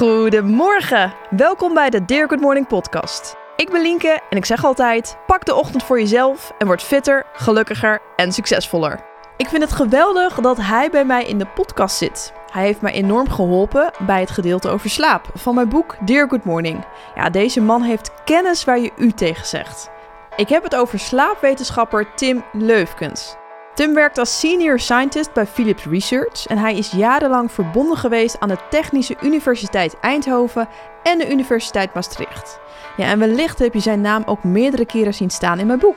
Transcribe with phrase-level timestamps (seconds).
[0.00, 3.36] Goedemorgen, welkom bij de Dear Good Morning podcast.
[3.56, 7.26] Ik ben Lienke en ik zeg altijd, pak de ochtend voor jezelf en word fitter,
[7.32, 9.00] gelukkiger en succesvoller.
[9.36, 12.32] Ik vind het geweldig dat hij bij mij in de podcast zit.
[12.52, 16.44] Hij heeft mij enorm geholpen bij het gedeelte over slaap van mijn boek Dear Good
[16.44, 16.84] Morning.
[17.14, 19.90] Ja, deze man heeft kennis waar je u tegen zegt.
[20.36, 23.38] Ik heb het over slaapwetenschapper Tim Leufkens.
[23.74, 28.48] Tim werkt als senior scientist bij Philips Research en hij is jarenlang verbonden geweest aan
[28.48, 30.68] de Technische Universiteit Eindhoven
[31.02, 32.60] en de Universiteit Maastricht.
[32.96, 35.96] Ja, en wellicht heb je zijn naam ook meerdere keren zien staan in mijn boek.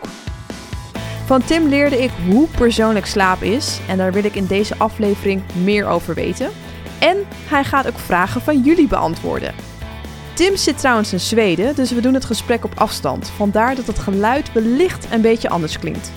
[1.26, 5.44] Van Tim leerde ik hoe persoonlijk slaap is en daar wil ik in deze aflevering
[5.64, 6.50] meer over weten.
[7.00, 7.18] En
[7.48, 9.56] hij gaat ook vragen van jullie beantwoorden.
[10.34, 13.30] Tim zit trouwens in Zweden, dus we doen het gesprek op afstand.
[13.30, 16.12] Vandaar dat het geluid wellicht een beetje anders klinkt.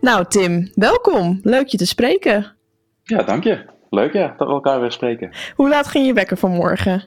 [0.00, 1.40] Nou Tim, welkom.
[1.42, 2.56] Leuk je te spreken.
[3.02, 3.64] Ja, dank je.
[3.90, 5.30] Leuk ja, dat we elkaar weer spreken.
[5.54, 7.04] Hoe laat ging je wekker vanmorgen?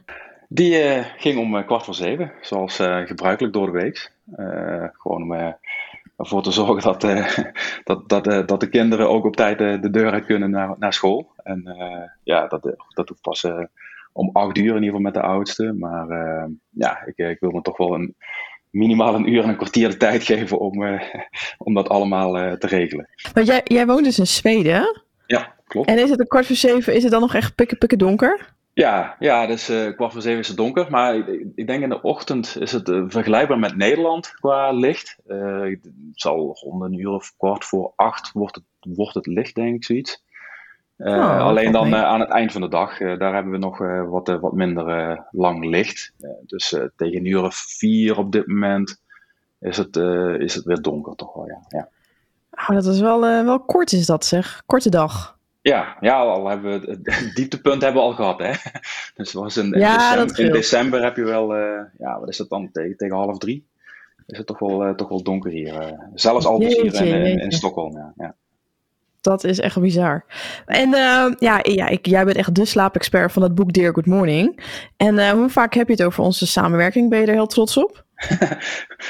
[0.49, 4.11] Die eh, ging om eh, kwart voor zeven, zoals eh, gebruikelijk door de week.
[4.93, 5.55] Gewoon om
[6.17, 7.01] ervoor te zorgen dat,
[8.09, 11.31] dat, dat, dat de kinderen ook op tijd de deur uit kunnen naar, naar school.
[11.43, 11.75] En
[12.23, 13.47] ja, dat, dat hoeft pas
[14.11, 15.73] om acht uur in ieder geval met de oudste.
[15.73, 16.07] Maar
[16.69, 18.15] ja, ik, ik wil me toch wel een,
[18.73, 21.01] minimaal een uur en een kwartier de tijd geven om, eh,
[21.57, 23.09] om dat allemaal eh, te regelen.
[23.33, 25.01] Want jij, jij woont dus in Zweden.
[25.27, 25.89] Ja, klopt.
[25.89, 28.53] En is het een kwart voor zeven, is het dan nog echt pikken pikken donker?
[28.73, 30.87] Ja, ja, dus eh kwart voor zeven is het donker.
[30.89, 35.17] Maar ik, ik denk in de ochtend is het vergelijkbaar met Nederland qua licht.
[35.27, 35.79] Het
[36.13, 39.83] zal rond een uur of kwart voor acht wordt het, wordt het licht, denk ik,
[39.83, 40.23] zoiets.
[41.03, 43.57] Eh, Oh, alleen dan eh, aan het eind van de dag, eh, daar hebben we
[43.57, 43.77] nog
[44.09, 46.13] wat, wat minder lang licht.
[46.45, 49.01] Dus tegen een uur of vier op dit moment
[49.59, 49.95] is het,
[50.39, 51.61] is het weer donker toch wel, ja.
[51.67, 51.89] ja.
[52.51, 54.63] Oh, dat is wel, wel kort is dat zeg.
[54.65, 55.37] Korte dag.
[55.61, 58.51] Ja, ja, al hebben we het, dieptepunt hebben we al gehad, hè.
[59.15, 60.53] Dus was in, in, Ja, december, dat in scheelt.
[60.53, 61.55] december heb je wel,
[61.97, 63.67] ja, wat is het dan, tegen, tegen half drie?
[64.25, 65.99] Is het toch wel, toch wel donker hier.
[66.13, 67.51] zelfs al hier in, in, in.
[67.51, 68.13] Stockholm, ja.
[68.15, 68.35] ja.
[69.23, 70.25] Dat is echt bizar.
[70.65, 74.05] En eh, ja, ja ik, jij bent echt de slaapexpert van het boek Dear Good
[74.05, 74.63] Morning.
[74.97, 77.09] En eh, hoe vaak heb je het over onze samenwerking?
[77.09, 78.03] Ben je er heel trots op?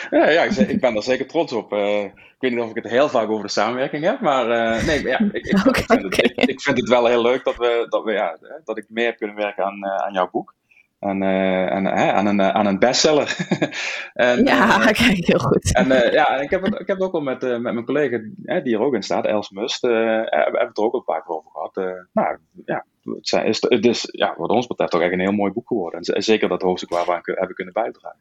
[0.09, 1.74] Ja, ja ik, ben daar zeker trots op.
[1.74, 4.46] Eh, ik weet niet of ik het heel vaak over de samenwerking heb, maar
[4.85, 6.22] nee, maar ja, ik, ik, vind het, oké.
[6.22, 9.06] ik, ik vind het wel heel leuk dat, we, dat, we, ja, dat ik mee
[9.06, 10.53] heb kunnen werken aan, aan jouw boek.
[11.03, 13.38] En, eh, en, hè, aan, een, eh, aan een bestseller.
[14.14, 15.74] en, Ja, eh, kijk, heel goed.
[15.74, 18.19] En ja, en ik heb het, ik heb het ook al met, met mijn collega
[18.44, 21.06] hè, die er ook in staat, Els Must, hebben we het er ook al een
[21.06, 21.78] paar keer over gehad.
[21.78, 25.19] Eh, nou ja, het, zijn, is, het is ja, wat ons betreft ook echt een
[25.19, 26.00] heel mooi boek geworden.
[26.00, 28.19] En zeker dat hoofdstuk waar we aan hebben kunnen bijdragen.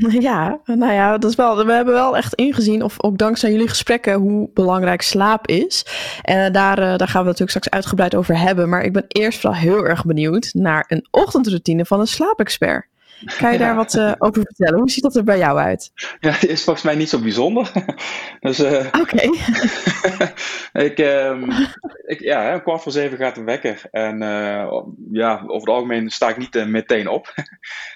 [0.20, 3.68] Ja, nou ja, dat is wel, we hebben wel echt ingezien, of ook dankzij jullie
[3.68, 5.86] gesprekken, hoe belangrijk slaap is.
[6.22, 8.68] En daar, eh, daar gaan we natuurlijk straks uitgebreid over hebben.
[8.68, 12.89] Maar ik ben eerst vooral heel erg benieuwd naar een ochtendroutine van een slaapexpert.
[13.38, 13.74] Kan je daar Ja.
[13.74, 14.78] wat eh, over vertellen?
[14.78, 15.90] Hoe ziet dat er bij jou uit?
[16.20, 17.72] Ja, die is volgens mij niet zo bijzonder.
[18.40, 19.22] dus eh, Oké.
[20.86, 21.50] ik, ehm,
[22.06, 23.82] ik, ja, hè, om kwart voor zeven gaat de wekker.
[23.90, 24.72] En eh,
[25.12, 27.32] ja, over het algemeen sta ik niet meteen op.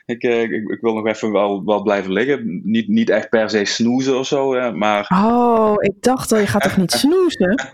[0.06, 2.60] ik, ik, ik wil nog even wel, wel blijven liggen.
[2.64, 6.62] Niet, niet echt per se snoezen of zo, maar Oh, ik dacht al, je gaat
[6.62, 7.68] toch niet snoezen?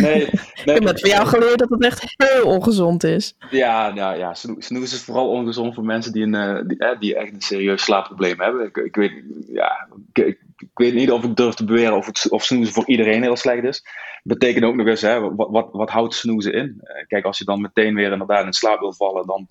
[0.00, 0.22] nee.
[0.22, 3.34] Ik nee heb net van jou geleerd dat het echt heel ongezond is.
[3.50, 4.34] Ja, ja, ja.
[4.34, 8.40] sno- snoezen is vooral ongezond voor mensen die, een, die, die echt een serieus slaapprobleem
[8.40, 8.66] hebben.
[8.66, 9.12] Ik, ik, weet,
[9.46, 12.74] ja, ik, ik, ik weet niet of ik durf te beweren of, het, of snoezen
[12.74, 13.84] voor iedereen heel slecht is.
[14.22, 16.80] Betekent ook nog eens, hè, wat, wat, wat houdt snoezen in?
[16.82, 19.46] Eh, kijk, als je dan meteen weer inderdaad in slaap wil vallen, dan,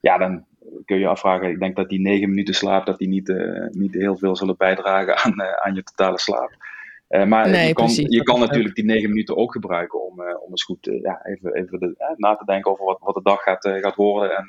[0.00, 0.44] ja, dan
[0.84, 1.50] kun je je afvragen.
[1.50, 4.56] Ik denk dat die negen minuten slaap, dat die niet, eh, niet heel veel zullen
[4.56, 6.66] bijdragen aan, eh, aan je totale slaap.
[7.08, 10.50] Maar Nee, je kan, precies, je kan natuurlijk die negen minuten ook gebruiken om, om
[10.50, 13.68] eens goed ja, even, even de, na te denken over wat, wat de dag gaat,
[13.80, 14.46] gaat worden en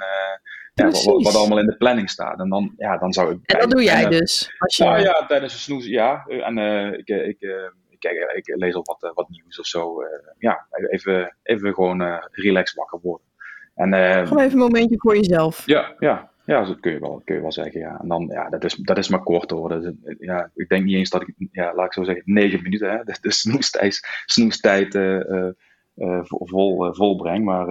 [0.80, 2.40] ja, wat, wat, allemaal in de planning staat.
[2.40, 3.40] En dan, ja, dan zou ik.
[3.46, 4.56] En dat doe jij en, dus.
[4.58, 4.84] Als je...
[4.84, 6.26] Nou ja, tijdens de snoes, ja.
[6.28, 7.42] En eh, ik, eh, ik,
[7.90, 10.04] ik, kijk, ik lees al wat, wat nieuws of zo.
[10.38, 13.28] ja, even, even gewoon relaxed wakker worden.
[13.76, 13.94] En,
[14.28, 15.66] Gewoon even een momentje voor jezelf.
[15.66, 17.80] ja, ja, ja, dat kun je wel, kun je wel zeggen.
[17.80, 18.00] Ja.
[18.02, 19.70] En dan, ja, dat is, dat is maar kort hoor.
[19.70, 22.64] Dat is, ja, ik denk niet eens dat ik, ja, laat ik zo zeggen, negen
[22.64, 25.48] minuten, hè, de, de snoestijd, snoestijd eh,
[25.96, 27.46] eh, vol, eh, volbreng.
[27.46, 27.66] Maar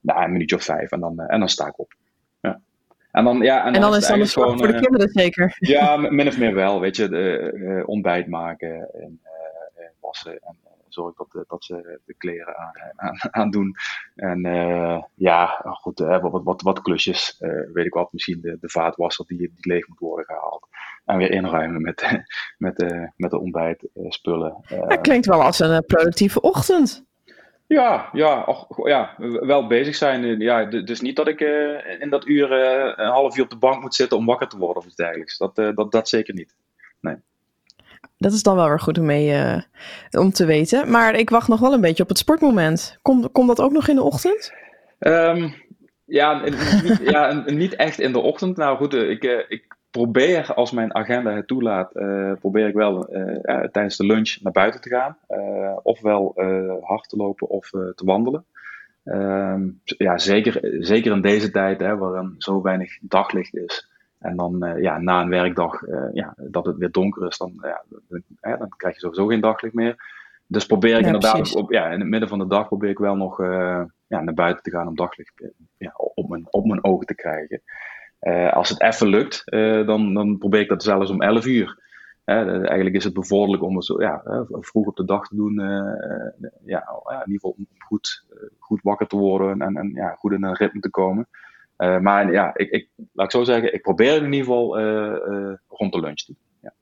[0.00, 1.94] nou, een minuutje of vijf en dan, en dan sta ik op.
[3.12, 5.56] En dan, ja, En dan is het eigenlijk zorg voor de eh, kinderen zeker.
[5.58, 6.80] ja, min of meer wel.
[6.80, 10.56] Weet je, de, eh, ontbijt maken en eh, wassen en
[10.88, 13.76] zorg dat, dat ze de kleren aan, aan, aan doen.
[14.14, 14.40] En
[15.14, 17.36] ja, goed, wat, wat, wat klusjes,
[17.72, 20.66] weet ik wat, misschien de, de vaatwasser die, die leeg moet worden gehaald.
[21.04, 22.24] En weer inruimen met,
[22.58, 24.56] met, de met de ontbijtspullen.
[24.88, 27.04] Dat klinkt wel als een productieve ochtend.
[27.66, 30.40] Ja, ja, och, ja, wel bezig zijn.
[30.40, 33.56] Ja, dus niet dat ik eh, in dat uur eh, een half uur op de
[33.56, 35.38] bank moet zitten om wakker te worden of iets dergelijks.
[35.38, 36.54] Dat, eh, dat, dat zeker niet.
[38.18, 39.62] Dat is dan wel weer goed om, mee,
[40.10, 40.90] om te weten.
[40.90, 42.98] Maar ik wacht nog wel een beetje op het sportmoment.
[43.02, 44.52] Komt komt dat ook nog in de ochtend?
[44.98, 45.50] Ehm,
[46.04, 46.42] ja,
[46.82, 48.56] niet, ja niet echt in de ochtend.
[48.56, 53.60] Nou goed, ik, ik probeer als mijn agenda het toelaat, eh, probeer ik wel eh,
[53.60, 55.16] tijdens de lunch naar buiten te gaan.
[55.26, 56.32] Eh, ofwel
[56.82, 58.44] hard te lopen of te wandelen.
[59.04, 63.90] Ehm, ja, zeker, zeker in deze tijd, hè, waarin zo weinig daglicht is.
[64.18, 67.84] En dan ja, na een werkdag, ja, dat het weer donker is, dan, ja,
[68.40, 70.20] dan, krijg je sowieso geen daglicht meer.
[70.46, 72.98] Dus probeer ik Ja, inderdaad, op, ja, in het midden van de dag probeer ik
[72.98, 73.38] wel nog
[74.06, 75.32] ja, naar buiten te gaan om daglicht
[75.76, 77.62] ja, op, mijn, op mijn ogen te krijgen.
[78.22, 81.80] Eh, als het even lukt, eh, dan, dan probeer ik dat zelfs om 11 uur.
[82.24, 85.36] De- eigenlijk is het bevorderlijk om het zo, ja, eh, vroeg op de dag te
[85.36, 85.60] doen.
[85.60, 89.90] eh, eh, ja, in ieder geval om goed, eh, goed wakker te worden en, en
[89.94, 91.28] ja, goed in een ritme te komen.
[91.76, 94.78] Eh, maar ja, ik, ik, laat ik zo zeggen, ik probeer het in ieder geval
[94.78, 96.36] eh, eh, rond de lunch te doen.
[96.60, 96.72] Ja.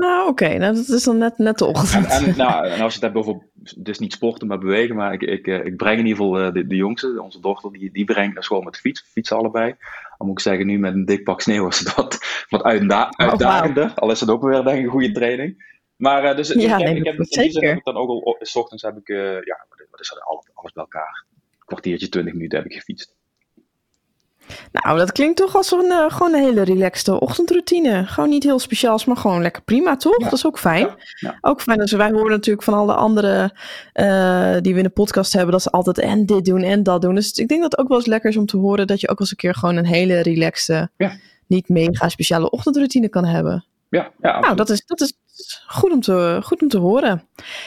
[0.00, 0.48] Nou, oké.
[0.58, 2.06] nou, dat is dan net, net de En, ochtend.
[2.06, 3.42] en, nou, en als je het hebt over,
[3.76, 6.52] dus niet sporten, maar bewegen, maar ik, ik, eh, ik breng in ieder geval eh,
[6.52, 9.74] de, de jongste, onze dochter, die, die brengt naar school met de fiets, fietsen allebei.
[10.18, 12.18] Dan moet ik zeggen, nu met een dik pak sneeuw was het wat,
[12.48, 13.30] wat uitda- wauw.
[13.30, 15.76] uitdagender, al is het ook weer denk ik een goede training.
[15.96, 17.68] Maar eh, dus, dus Ja, ik nee, ik heb, in dat die zin zeker.
[17.68, 20.48] heb ik dan ook al, o- s ochtends heb ik, eh, ja, wat is- alles,
[20.54, 21.24] alles bij elkaar,
[21.58, 23.16] een kwartiertje, twintig minuten heb ik gefietst.
[24.72, 28.06] Nou, dat klinkt toch als een, eh, gewoon een hele relaxte ochtendroutine.
[28.06, 30.18] Gewoon niet heel speciaals, maar gewoon lekker prima, toch?
[30.18, 30.24] Ja.
[30.24, 30.86] Dat is ook fijn.
[30.86, 31.38] Ja, ja.
[31.40, 31.78] Ook fijn.
[31.78, 33.52] Dus wij horen natuurlijk van alle anderen
[33.92, 37.02] eh, die we in de podcast hebben, dat ze altijd en dit doen en dat
[37.02, 37.14] doen.
[37.14, 39.08] Dus ik denk dat het ook wel eens lekker is om te horen dat je
[39.08, 40.90] ook wel eens een keer gewoon een hele relaxte,
[41.46, 43.64] niet mega speciale ochtendroutine kan hebben.
[43.88, 45.12] Ja, ja Nou, dat is, dat is
[45.66, 47.22] goed, om te, goed om te horen.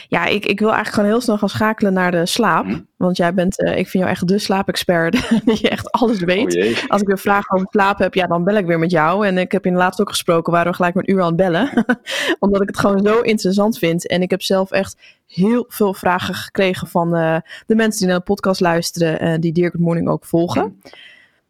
[0.08, 2.64] Ja, ik, ik wil eigenlijk gewoon heel snel gaan schakelen naar de slaap.
[2.64, 2.80] Mhm.
[2.96, 5.28] Want jij bent, eh, ik vind jou echt de slaapexpert.
[5.44, 6.56] die je echt alles weet.
[6.56, 6.76] Oh jee.
[6.88, 9.26] Als ik weer vragen over slaap heb, ja, dan bel ik weer met jou.
[9.26, 11.36] En ik heb in laatst ook gesproken, waren we gelijk met een uur aan het
[11.36, 11.84] bellen.
[12.38, 14.06] Omdat ik het gewoon zo interessant vind.
[14.06, 14.96] En ik heb zelf echt
[15.26, 17.36] heel veel vragen gekregen van eh,
[17.66, 19.20] de mensen die naar de podcast luisteren.
[19.20, 20.80] en die Dear Good Morning ook volgen.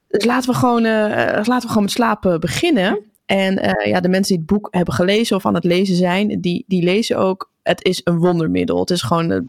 [0.09, 3.12] Dus laten we gewoon, laten we gewoon met slapen beginnen.
[3.33, 6.41] En eh, ja, de mensen die het boek hebben gelezen of aan het lezen zijn,
[6.41, 7.51] die, die lezen ook.
[7.63, 8.79] Het is een wondermiddel.
[8.79, 9.41] Het is gewoon eh,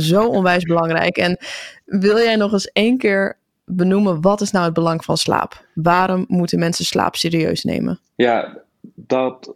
[0.00, 1.16] zo onwijs belangrijk.
[1.16, 1.38] En
[1.84, 5.64] wil jij nog eens één keer benoemen wat is nou het belang van slaap?
[5.74, 8.00] Waarom moeten mensen slaap serieus nemen?
[8.14, 8.58] Ja,
[8.94, 9.54] dat,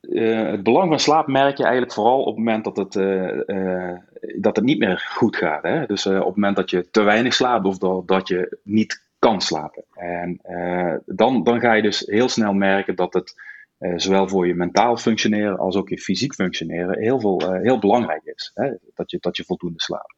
[0.00, 2.92] eh, het belang van slaap merk je eigenlijk vooral op het moment dat het,
[4.42, 5.62] dat het niet meer goed gaat.
[5.62, 5.86] Hè?
[5.86, 9.40] Dus op het moment dat je te weinig slaapt of dat, dat je niet kan
[9.40, 9.84] slapen.
[9.94, 13.34] En eh, dan, dan ga je dus heel snel merken dat het
[13.78, 17.78] eh, zowel voor je mentaal functioneren als ook je fysiek functioneren heel, veel, eh, heel
[17.78, 18.50] belangrijk is.
[18.54, 18.70] Hè?
[18.94, 20.14] Dat, je, dat je voldoende slaapt.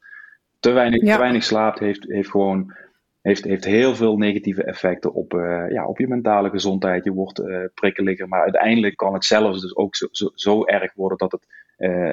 [0.61, 1.13] Te weinig, Ja.
[1.13, 2.75] te weinig slaapt heeft, heeft gewoon
[3.21, 5.33] heeft, heeft heel veel negatieve effecten op,
[5.69, 7.05] ja, op je mentale gezondheid.
[7.05, 10.95] Je wordt eh prikkeliger, maar uiteindelijk kan het zelfs dus ook zo, zo, zo erg
[10.95, 11.47] worden dat het,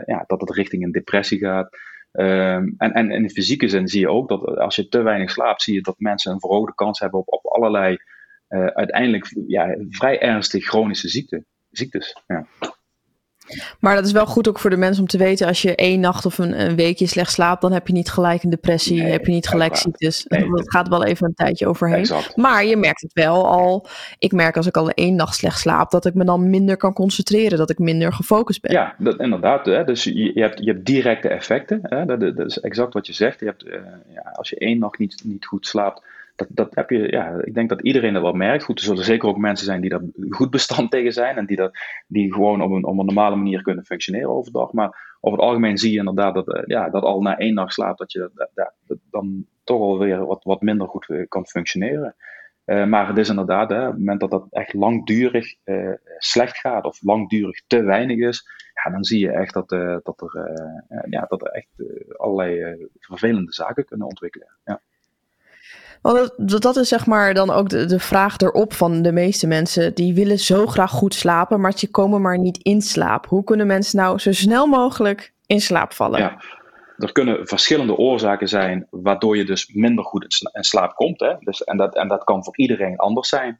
[0.06, 1.78] ja, dat het richting een depressie gaat.
[2.18, 5.31] Ehm, en, en in de fysieke zin zie je ook dat als je te weinig
[5.31, 7.98] slaapt, zie je dat mensen een verhoogde kans hebben op, op allerlei
[8.48, 12.24] eh, uiteindelijk ja, vrij ernstig chronische ziekte, ziektes.
[12.27, 12.48] Ja.
[13.80, 15.48] Maar dat is wel goed ook voor de mensen om te weten.
[15.48, 18.44] Als je één nacht of een, een weekje slecht slaapt, dan heb je niet gelijk
[18.44, 19.01] een depressie.
[19.01, 20.25] Nee, heb je niet gelijk ziektes.
[20.27, 20.50] Nee.
[20.50, 22.00] Dat gaat wel even een tijdje overheen.
[22.00, 22.36] Exact.
[22.36, 23.88] Maar je merkt het wel al.
[24.20, 26.94] Ik merk als ik al één nacht slecht slaap, dat ik me dan minder kan
[26.94, 27.58] concentreren.
[27.58, 28.72] Dat ik minder gefocust ben.
[28.72, 29.66] Ja, dat, inderdaad.
[29.66, 29.84] Hè?
[29.84, 31.80] Dus je, je, hebt, je hebt directe effecten.
[31.84, 32.06] Hè?
[32.06, 33.39] Dat, dat is exact wat je zegt.
[33.39, 33.80] Je hebt, eh,
[34.13, 36.01] ja, als je één nacht niet, niet goed slaapt,
[36.38, 38.67] dat, dat heb je, ja, ik denk dat iedereen dat wel merkt.
[38.67, 41.77] Er zullen zeker ook mensen zijn die daar goed bestand tegen zijn en die, dat,
[42.08, 44.72] die gewoon op een, op een normale manier kunnen functioneren overdag.
[44.72, 47.74] Maar over het algemeen zie je inderdaad dat, eh, ja, dat al na één nacht
[47.74, 52.15] slaap, dat je dat, dan toch alweer wat, wat minder goed eh, kan functioneren.
[52.65, 55.56] Eh, maar het is inderdaad, hè, op het moment dat dat echt langdurig
[56.17, 58.48] slecht gaat of langdurig te weinig is,
[58.84, 59.70] ja, dan zie je echt dat,
[60.03, 60.51] dat, er,
[61.10, 61.70] ja, dat er echt
[62.17, 64.48] allerlei vervelende zaken kunnen ontwikkelen.
[64.63, 64.82] Ja.
[66.01, 69.94] Want dat- is zeg maar dan ook de, vraag erop van de meeste mensen.
[69.94, 73.25] Die willen zo graag goed slapen, maar ze komen maar niet in slaap.
[73.27, 76.20] Hoe kunnen mensen nou zo snel mogelijk in slaap vallen?
[76.20, 76.42] Ja.
[76.98, 81.20] Er kunnen verschillende oorzaken zijn waardoor je dus minder goed in sla- in slaap komt.
[81.20, 81.34] Hè?
[81.39, 83.58] Dus, en, dat, en dat kan voor iedereen anders zijn.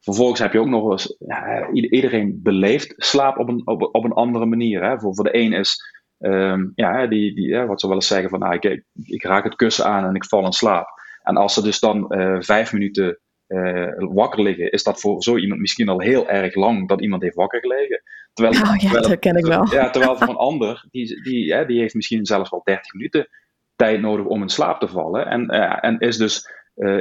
[0.00, 4.12] Vervolgens heb je ook nog eens, ja, ieder- iedereen beleeft slaap op een, op, een
[4.12, 4.82] andere manier.
[4.84, 4.98] Hè?
[4.98, 5.82] Voor, voor de een is
[6.18, 9.56] ehm, ja, die, die, wat ze wel eens zeggen van, ik, ik, ik raak het
[9.56, 10.99] kussen aan en ik val in slaap.
[11.30, 15.36] En als ze dus dan eh, vijf minuten eh, wakker liggen, is dat voor zo
[15.36, 18.02] iemand misschien al heel erg lang dat iemand heeft wakker gelegen.
[18.32, 19.72] Terwijl, Oh ja, terwijl dat ken ik wel.
[19.72, 23.28] Ja, terwijl voor een ander, die, die, hè, die heeft misschien zelfs wel 30 minuten
[23.76, 25.26] tijd nodig om in slaap te vallen.
[25.26, 26.50] En, eh, en is dus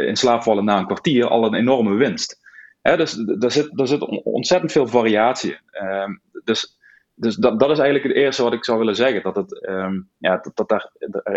[0.08, 2.40] in slaap vallen na een kwartier al een enorme winst.
[2.82, 5.60] Hè, dus daar zit, daar zit on- ontzettend veel variatie in.
[5.72, 6.12] Ehm,
[6.44, 6.80] dus
[7.20, 9.24] dus dat, dat is eigenlijk het eerste wat ik zou willen zeggen.
[9.24, 10.92] Dat het, ehm, ja, dat, er,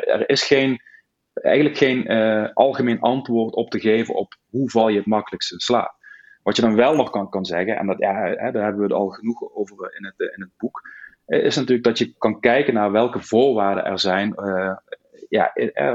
[0.07, 0.83] er is geen,
[1.35, 5.61] eigenlijk geen eh, algemeen antwoord op te geven op hoe val je het makkelijkst in
[5.61, 5.95] slaap.
[6.43, 8.83] Wat je dan wel nog kan, kan zeggen, en dat, ja, hè, daar hebben we
[8.83, 10.81] het al genoeg over in het, in het boek,
[11.27, 14.77] eh, is natuurlijk dat je kan kijken naar welke voorwaarden er zijn eh,
[15.29, 15.95] ja, eh, eh,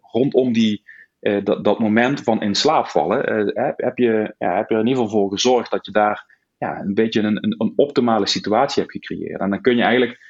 [0.00, 0.82] rondom die,
[1.20, 3.26] eh, dat, dat moment van in slaap vallen.
[3.26, 6.36] Eh, heb, je, ja, heb je er in ieder geval voor gezorgd dat je daar
[6.58, 9.40] ja, een beetje een, een, een optimale situatie hebt gecreëerd.
[9.40, 10.27] En dan kun je eigenlijk,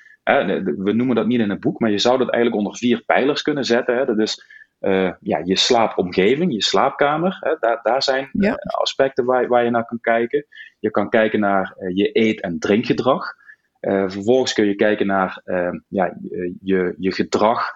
[0.76, 3.42] we noemen dat niet in het boek, maar je zou dat eigenlijk onder vier pijlers
[3.42, 3.96] kunnen zetten.
[3.96, 4.04] Hè.
[4.04, 4.44] Dat is
[4.78, 7.36] eh, ja, je slaapomgeving, je slaapkamer.
[7.40, 7.54] Hè.
[7.60, 8.54] Daar, daar zijn Ja.
[8.56, 10.46] eh, aspecten waar, waar je naar kan kijken.
[10.78, 13.36] Je kan kijken naar eh, je eet- en drinkgedrag.
[13.80, 16.16] Vervolgens kun je kijken naar eh, ja,
[16.62, 17.70] je, je, gedrag,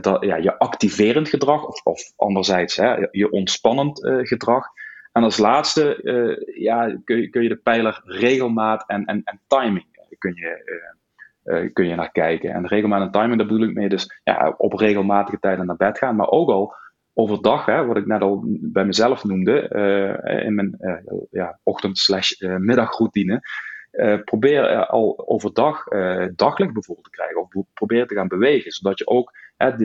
[0.00, 4.66] dat, ja, je activerend gedrag, of, of anderzijds hè, je ontspannend gedrag.
[5.12, 6.00] En als laatste
[6.58, 9.86] ja, kun, je, kun je de pijler regelmaat en, en, en timing
[10.18, 10.82] kun je,
[11.46, 12.50] eh, kun je naar kijken.
[12.50, 15.98] En regelmaat en timing, daar bedoel ik mee dus ja, op regelmatige tijden naar bed
[15.98, 16.74] gaan, maar ook al
[17.14, 20.94] overdag, hè, wat ik net al bij mezelf noemde, eh, in mijn eh,
[21.30, 23.40] ja, ochtend- slash middagroutine.
[24.24, 25.84] Probeer al overdag
[26.34, 29.32] daglicht bijvoorbeeld te krijgen, of pro- probeer te gaan bewegen, zodat je ook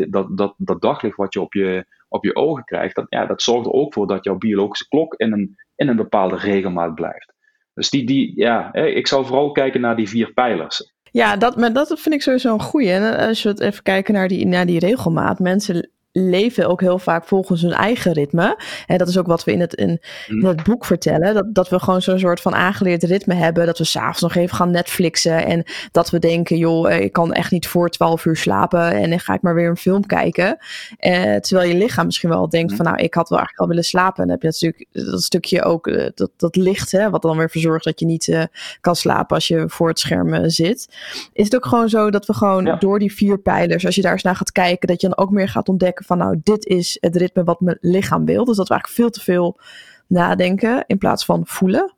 [0.10, 3.42] dat, dat, dat daglicht wat je op je, op je ogen krijgt, dat, ja, dat
[3.42, 7.34] zorgt er ook voor dat jouw biologische klok in een, in een bepaalde regelmaat blijft.
[7.74, 10.94] Dus die, die, ja, ik zou vooral kijken naar die vier pijlers.
[11.12, 12.92] Ja, dat, maar dat vind ik sowieso een goeie.
[12.92, 15.40] En eh, als we het even kijken naar die, naar die regelmaat.
[15.40, 18.58] Mensen leven ook heel vaak volgens hun eigen ritme.
[18.88, 21.34] En dat is ook wat we in het, in, in het boek vertellen.
[21.34, 23.66] Dat, dat we gewoon zo'n soort van aangeleerd ritme hebben.
[23.66, 25.46] Dat we s'avonds nog even gaan Netflixen.
[25.46, 28.92] En dat we denken, joh, eh, ik kan echt niet voor 12 uur slapen.
[28.92, 30.58] En dan ga ik maar weer een film kijken.
[30.98, 32.76] Eh, terwijl je lichaam misschien wel denkt Mhm.
[32.84, 34.22] van, nou, ik had wel eigenlijk al willen slapen.
[34.24, 37.38] En dan heb je natuurlijk dat stukje ook, eh, dat, dat licht, hè, wat dan
[37.38, 38.44] weer voor zorgt dat je niet eh,
[38.82, 40.88] kan slapen als je voor het scherm zit.
[41.34, 42.76] Is het ook gewoon zo dat we gewoon Ja.
[42.76, 45.32] door die vier pijlers, als je daar eens naar gaat kijken, dat je dan ook
[45.32, 48.46] meer gaat ontdekken van nou, dit is het ritme wat mijn lichaam wil.
[48.46, 49.60] Dus dat we eigenlijk veel te veel
[50.08, 51.96] nadenken in plaats van voelen.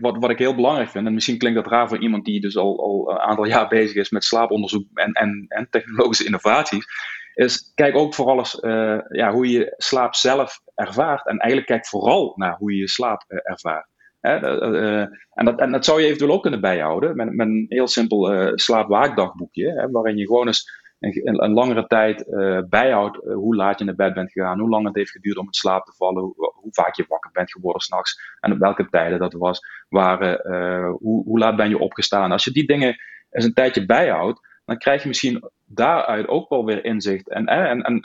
[0.00, 2.56] Wat, wat ik heel belangrijk vind, en misschien klinkt dat raar voor iemand die dus
[2.56, 6.86] al, al een aantal jaar bezig is met slaaponderzoek en, en, en technologische innovaties,
[7.34, 11.26] is kijk ook vooral eens eh, ja, hoe je slaap zelf ervaart.
[11.26, 13.86] En eigenlijk kijk vooral naar hoe je je slaap eh, ervaart.
[14.20, 17.66] Hè, eh, en, dat, en dat zou je eventueel ook kunnen bijhouden met, met een
[17.68, 23.34] heel simpel slaapwaakdagboekje, hè, waarin je gewoon eens een, een, langere tijd eh, bijhoudt eh,
[23.34, 25.84] hoe laat je naar bed bent gegaan, hoe lang het heeft geduurd om in slaap
[25.84, 29.60] te vallen, hoe, vaak je wakker bent geworden s'nachts en op welke tijden dat was,
[29.88, 32.32] waar, eh, hoe, hoe laat ben je opgestaan.
[32.32, 32.96] Als je die dingen
[33.30, 37.28] eens een tijdje bijhoudt, dan krijg je misschien daaruit ook wel weer inzicht.
[37.28, 37.96] En, en, en,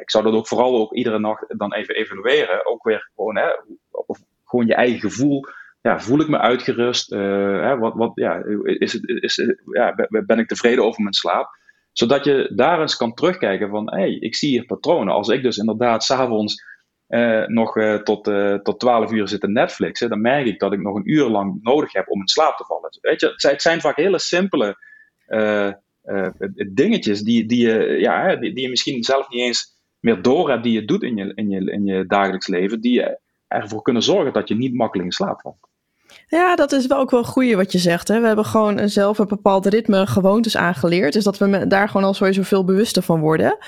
[0.00, 2.66] ik zou dat ook vooral ook iedere nacht dan even evalueren.
[2.66, 3.48] Ook weer gewoon, hè,
[3.90, 5.44] of gewoon je eigen gevoel.
[5.80, 7.10] Ja, voel ik me uitgerust?
[7.10, 11.48] Hè, wat, wat, ja, is het, is, ja, ben ik tevreden over mijn slaap?
[11.98, 15.14] Zodat je daar eens kan terugkijken van, hé, hey, ik zie hier patronen.
[15.14, 16.64] Als ik dus inderdaad s'avonds
[17.08, 20.72] uh, nog uh, tot, uh, tot 12 uur zit te Netflixen, dan merk ik dat
[20.72, 22.98] ik nog een uur lang nodig heb om in slaap te vallen.
[23.00, 24.76] Weet je, het zijn vaak hele simpele
[25.28, 25.72] uh,
[26.72, 30.62] dingetjes die, die, je, ja, die, die, je misschien zelf niet eens meer door hebt,
[30.62, 33.16] die je doet in je, in je, in je dagelijks leven, die
[33.48, 35.68] ervoor kunnen zorgen dat je niet makkelijk in slaap valt.
[36.28, 38.08] Ja, dat is wel ook wel goed wat je zegt.
[38.08, 38.20] Hè?
[38.20, 41.12] We hebben gewoon zelf een bepaald ritme, gewoontes aangeleerd.
[41.12, 43.58] Dus dat we daar gewoon al sowieso veel bewuster van worden.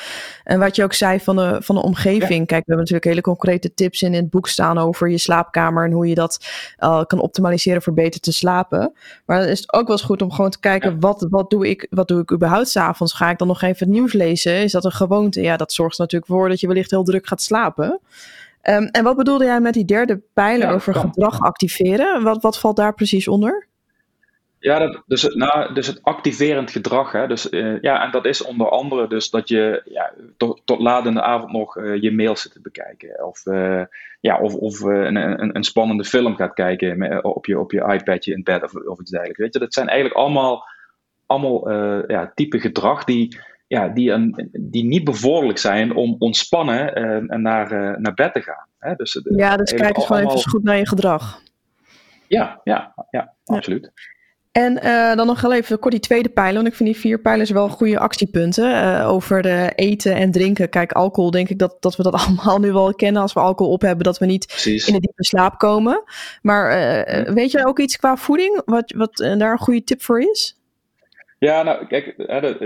[0.45, 2.39] En wat je ook zei van de, van de omgeving.
[2.41, 2.45] Ja.
[2.45, 5.85] Kijk, we hebben natuurlijk hele concrete tips in, in het boek staan over je slaapkamer.
[5.85, 6.47] En hoe je dat
[6.79, 8.93] uh, kan optimaliseren voor beter te slapen.
[9.25, 10.99] Maar dan is het ook wel eens goed om gewoon te kijken, ja.
[10.99, 13.13] wat, wat, doe ik, wat doe ik überhaupt s'avonds?
[13.13, 14.53] Ga ik dan nog even het nieuws lezen?
[14.53, 15.41] Is dat een gewoonte?
[15.41, 18.01] Ja, dat zorgt natuurlijk voor dat je wellicht heel druk gaat slapen.
[18.63, 21.03] Um, en wat bedoelde jij met die derde pijler ja, over kan.
[21.03, 22.23] gedrag activeren?
[22.23, 23.69] Wat, wat valt daar precies onder?
[24.61, 27.13] Ja, dat, dus, het, nou, dus het activerend gedrag.
[27.13, 27.27] Hè?
[27.27, 31.07] Dus, uh, ja, en dat is onder andere dus dat je ja, tot, tot laat
[31.07, 33.27] in de avond nog uh, je mails zit te bekijken.
[33.27, 33.83] Of, uh,
[34.21, 37.93] ja, of, of een, een, een, spannende film gaat kijken met, op, je, op je
[37.93, 39.41] iPadje in bed of, of iets dergelijks.
[39.41, 40.65] Weet je, dat zijn eigenlijk allemaal,
[41.27, 41.71] allemaal
[42.11, 43.39] ja, type gedrag die,
[43.69, 46.95] ja, die, een, die niet bevorderlijk zijn om ontspannen
[47.29, 48.67] en naar, naar bed te gaan.
[48.79, 48.95] Hè?
[48.95, 51.43] Dus, ja, dus kijk eens gewoon even goed naar je gedrag.
[52.27, 53.91] Ja, ja, ja, absoluut.
[54.53, 56.55] En eh, dan nog wel even kort die tweede pijler.
[56.55, 58.83] Want ik vind die vier pijlers wel goede actiepunten.
[58.83, 60.69] Eh, over de eten en drinken.
[60.69, 63.23] Kijk, alcohol denk ik dat, dat we dat allemaal nu wel kennen.
[63.23, 64.89] Als we alcohol op hebben, dat we niet Precies.
[64.89, 66.03] in een diepe slaap komen.
[66.43, 67.33] Maar eh, Ja.
[67.33, 68.63] weet jij ook iets qua voeding?
[68.65, 70.58] Wat, wat eh, daar een goede tip voor is?
[71.41, 72.07] Ja, nou kijk,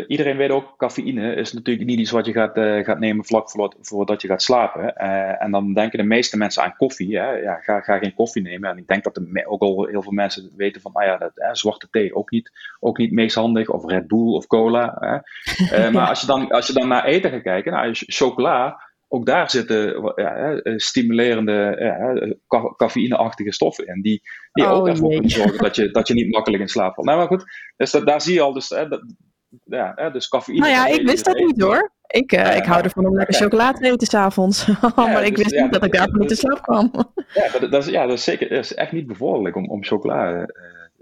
[0.08, 3.50] iedereen weet ook, cafeïne is natuurlijk niet iets wat je gaat, eh, gaat nemen vlak
[3.80, 4.96] voordat, je gaat slapen.
[4.96, 7.18] Eh, en dan denken de meeste mensen aan koffie.
[7.18, 7.30] Hè?
[7.30, 8.70] Ja, ga, ga geen koffie nemen.
[8.70, 11.30] En ik denk dat de, ook al heel veel mensen weten van, ah ja, dat,
[11.34, 12.50] hè, zwarte thee ook niet,
[12.80, 13.68] ook niet meest handig.
[13.68, 14.96] Of Red Bull of cola.
[14.98, 15.16] Hè?
[15.76, 18.80] Eh, maar als je, dan, als je dan naar eten gaat kijken, nou, ch- chocola,
[19.12, 24.00] ook daar zitten ja, eh, stimulerende, ja, hè, ca- cafeïneachtige stoffen in.
[24.02, 25.20] Die, die Oh, ook ervoor jee.
[25.20, 27.06] kunnen zorgen dat je, dat je niet makkelijk in slaap valt.
[27.06, 27.44] Nou, maar goed,
[27.76, 29.02] dus dat, daar zie je al, dus, hè, dat,
[29.64, 30.60] ja, hè, dus cafeïne.
[30.60, 31.46] Nou ja, ik wist dat eten.
[31.46, 31.92] niet hoor.
[32.06, 34.66] Ik, eh, Ja, ik hou ervan om lekker chocolade te eten s'avonds.
[34.96, 36.90] maar ik dus, wist niet dat ik daarvoor niet dat- slaap kwam.
[37.34, 39.84] Ja, dat, dat is, ja, dat is zeker dat is echt niet bevorderlijk om, om
[39.84, 40.44] chocola eh,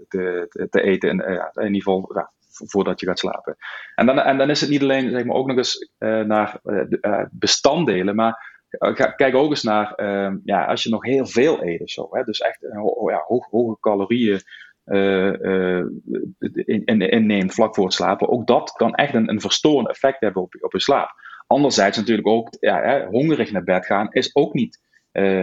[0.07, 1.09] te, te, te eten.
[1.09, 3.55] En, eh, ja, in ieder geval voordat je gaat slapen.
[3.95, 6.59] En dan, en dan is het niet alleen zeg maar, ook nog eens eh, naar
[6.63, 8.59] eh, eh, bestanddelen, maar
[9.15, 12.07] kijk ook eens naar ehm, ja, als je nog heel veel eet of zo.
[12.11, 12.57] Hè, dus echt
[13.05, 14.39] ja, hoog, hoge calorieën
[16.65, 18.29] in, in, inneemt vlak voor het slapen.
[18.29, 21.09] Ook dat kan echt een, een verstorend effect hebben op, op je slaap.
[21.47, 24.79] Anderzijds natuurlijk ook ja, hè, hongerig naar bed gaan is ook niet,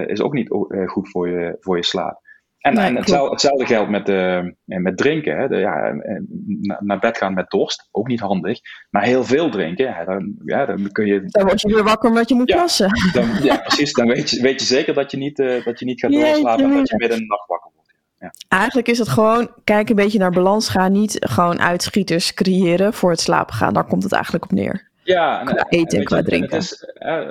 [0.06, 0.48] is ook niet
[0.86, 2.20] goed voor je, voor je slaap.
[2.58, 2.98] En, Nee, en klopt.
[3.06, 5.36] hetzelfde, hetzelfde geldt met, eh, met drinken.
[5.38, 5.48] Hè.
[5.48, 6.20] De, ja, eh,
[6.60, 8.58] na- naar bed gaan met dorst, ook niet handig.
[8.90, 11.22] Maar heel veel drinken, ja, dan, ja, dan kun je.
[11.24, 12.56] Dan word je weer wakker omdat je moet Ja.
[12.56, 12.90] plassen.
[13.12, 13.92] Dan, ja, precies.
[13.92, 16.64] Dan weet je, weet je zeker dat je niet, eh, dat je niet gaat doorslapen
[16.64, 18.44] en dat je midden in de nacht wakker wordt.
[18.48, 20.92] Eigenlijk is het gewoon, kijk een beetje naar balans gaan.
[20.92, 23.74] Niet gewoon uitschieters creëren voor het slapen gaan.
[23.74, 24.88] Daar komt het eigenlijk op neer.
[25.08, 26.58] Ja, en, Qua eten en je, qua en drinken.
[26.58, 26.84] Is,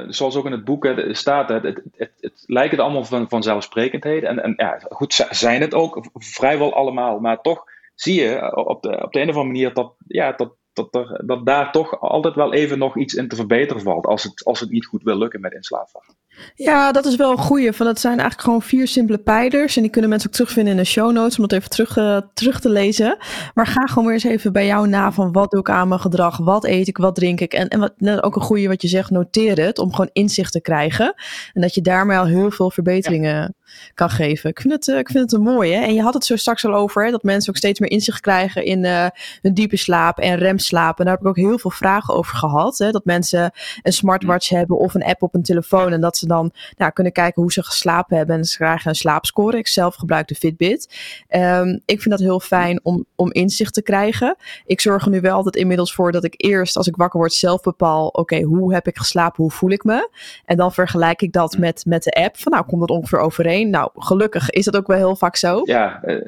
[0.07, 4.29] zoals ook in het boek staat, het, het, het, het lijkt het allemaal van, vanzelfsprekendheden.
[4.29, 7.19] En, en ja, goed, zijn het ook vrijwel allemaal.
[7.19, 7.63] Maar toch
[7.96, 10.96] zie je eh, op de, op de een of andere manier dat, ja, dat, dat,
[10.96, 14.05] er, dat daar toch altijd wel even nog iets in te verbeteren valt.
[14.05, 16.15] Als het, als het niet goed wil lukken met in slaap vallen.
[16.56, 17.72] Ja, dat is wel een goeie.
[17.72, 19.75] Van het zijn eigenlijk gewoon vier simpele pijlers.
[19.75, 21.35] En die kunnen mensen ook terugvinden in de show notes.
[21.35, 23.18] Om dat even terug, eh, terug te lezen.
[23.53, 26.00] Maar ga gewoon weer eens even bij jou na van wat doe ik aan mijn
[26.00, 26.38] gedrag?
[26.38, 26.98] Wat eet ik?
[26.98, 27.53] Wat drink ik?
[27.53, 29.79] En, en wat, net ook een goeie wat je zegt, noteer het.
[29.79, 31.14] Om gewoon inzicht te krijgen.
[31.53, 33.55] En dat je daarmee al heel veel verbeteringen
[33.94, 34.50] kan geven.
[34.50, 35.75] Ik vind, het, eh, ik vind het een mooie.
[35.75, 37.05] En je had het zo straks al over.
[37.05, 39.05] Hè, dat mensen ook steeds meer inzicht krijgen in eh,
[39.42, 41.00] hun diepe slaap en remslaap.
[41.00, 42.77] En daar heb ik ook heel veel vragen over gehad.
[42.77, 45.94] Hè, dat mensen een smartwatch hebben of een app op een telefoon.
[45.94, 48.35] En dat ze dan nou, kunnen kijken hoe ze geslapen hebben.
[48.35, 49.57] En ze krijgen een slaapscore.
[49.57, 50.96] Ik zelf gebruik de Fitbit.
[51.27, 54.35] Ehm, ik vind dat heel fijn om, om inzicht te krijgen.
[54.66, 57.33] Ik zorg er nu wel altijd inmiddels voor dat ik eerst, als ik wakker word,
[57.33, 59.44] zelf bepaal: oké, hoe heb ik geslapen?
[59.44, 60.09] Hoe voel ik me?
[60.46, 62.37] En dan vergelijk ik dat met, met de app.
[62.37, 63.70] Van nou, komt dat ongeveer overeen?
[63.70, 65.61] Nou, gelukkig is dat ook wel heel vaak zo.
[65.63, 66.25] Ja, eh,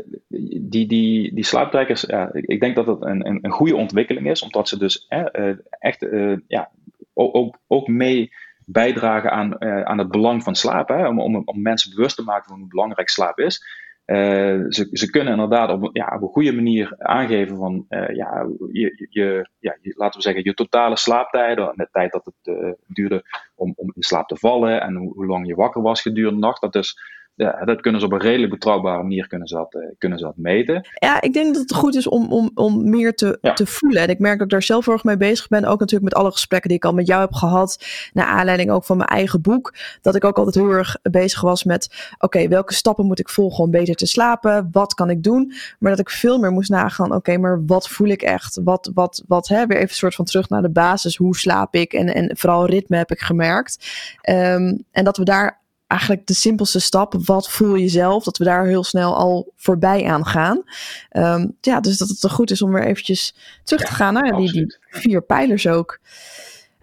[0.62, 4.42] die, die, die slaaptrekkers, ja, ik, denk dat het een, een, een goede ontwikkeling is.
[4.42, 6.70] Omdat ze dus eh, echt eh, ja,
[7.14, 8.32] ook, ook mee
[8.72, 10.88] bijdragen aan, eh, aan het belang van slaap.
[10.88, 11.08] Hè?
[11.08, 13.64] Om, om, om mensen bewust te maken van hoe belangrijk slaap is.
[14.06, 18.48] Eh, ze, ze kunnen inderdaad op, ja, op een goede manier aangeven van eh, ja,
[18.72, 21.68] je, je, ja, laten we zeggen, je totale slaaptijden.
[21.68, 23.24] En de tijd dat het duurde
[23.56, 24.82] om, om in slaap te vallen.
[24.82, 26.62] En hoe, hoe lang je wakker was gedurende de nacht.
[26.62, 26.98] Dat, is,
[27.40, 30.24] ja, dat kunnen ze op een redelijk betrouwbare manier kunnen ze dat, eh, kunnen ze
[30.26, 30.88] dat meten.
[30.94, 33.54] Ja, ik denk dat het goed is om, om, om meer te, Ja.
[33.54, 34.02] te voelen.
[34.02, 35.66] En ik merk dat ik daar zelf heel erg mee bezig ben.
[35.66, 37.86] Ook natuurlijk met alle gesprekken die ik al met jou heb gehad.
[38.14, 39.74] Naar aanleiding ook van mijn eigen boek.
[40.02, 42.14] Dat ik ook altijd heel erg bezig was met...
[42.18, 44.70] Oké, welke stappen moet ik volgen om beter te slapen?
[44.72, 45.54] Wat kan ik doen?
[45.80, 47.14] Maar dat ik veel meer moest nagaan.
[47.14, 48.60] Oké, maar wat voel ik echt?
[48.64, 49.66] Wat, wat, wat hè?
[49.66, 51.16] Weer even een soort van terug naar de basis.
[51.16, 51.94] Hoe slaap ik?
[51.94, 53.90] En, en vooral ritme heb ik gemerkt.
[54.22, 55.59] Ehm, en dat we daar
[55.90, 60.06] eigenlijk de simpelste stap, wat voel je zelf, dat we daar heel snel al voorbij
[60.06, 60.64] aan gaan.
[61.10, 64.36] Ehm, ja, dus dat het er goed is om weer eventjes terug te gaan naar
[64.36, 66.00] die, die vier pijlers ook.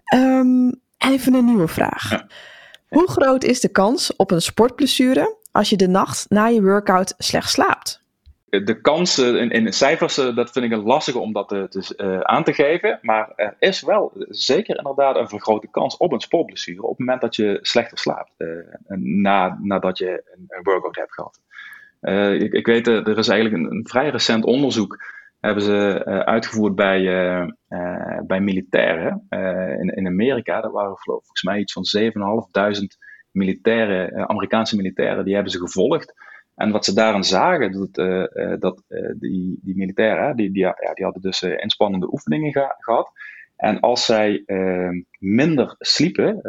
[0.03, 2.09] Ehm, even een nieuwe vraag.
[2.09, 2.27] Ja.
[2.87, 7.13] Hoe groot is de kans op een sportblessure als je de nacht na je workout
[7.17, 8.01] slecht slaapt?
[8.63, 11.95] De kansen in, in cijfers, eh, dat vind ik een lastige om dat eh, te,
[11.95, 12.99] eh, aan te geven.
[13.01, 17.21] Maar er is wel zeker inderdaad een vergrote kans op een sportblessure op het moment
[17.21, 18.31] dat je slechter slaapt.
[18.99, 21.39] na, nadat je een, workout hebt gehad.
[21.99, 27.01] Eh, ik, ik weet, er is eigenlijk een, vrij recent onderzoek hebben ze uitgevoerd bij,
[28.27, 29.25] bij militairen
[29.79, 30.61] in, in Amerika.
[30.61, 31.85] Dat waren volgens mij iets van
[32.73, 32.81] 7.500
[33.31, 36.13] militairen, Amerikaanse militairen, die hebben ze gevolgd.
[36.57, 40.61] En wat ze daarin zagen, dat, eh, eh, dat eh, die, die militairen, die, die,
[40.61, 43.11] ja, die hadden dus inspannende oefeningen geha- gehad.
[43.55, 44.43] En als zij
[45.19, 46.39] minder sliepen,